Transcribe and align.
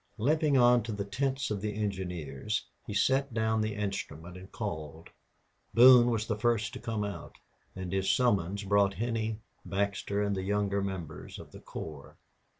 Limping 0.17 0.57
on 0.57 0.81
to 0.81 0.91
the 0.91 1.05
tents 1.05 1.51
of 1.51 1.61
the 1.61 1.75
engineers, 1.75 2.65
he 2.87 2.91
set 2.95 3.35
down 3.35 3.61
the 3.61 3.75
instrument 3.75 4.35
and 4.35 4.51
called. 4.51 5.11
Boone 5.75 6.09
was 6.09 6.25
the 6.25 6.35
first 6.35 6.73
to 6.73 6.79
come 6.79 7.03
out, 7.03 7.35
and 7.75 7.93
his 7.93 8.09
summons 8.09 8.63
brought 8.63 8.95
Henney, 8.95 9.37
Baxter, 9.63 10.23
and 10.23 10.35
the 10.35 10.41
younger 10.41 10.81
members 10.81 11.37
of 11.37 11.51
the 11.51 11.59
corps. 11.59 12.17